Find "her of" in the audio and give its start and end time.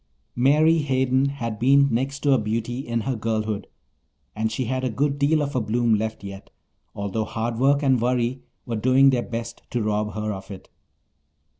10.15-10.49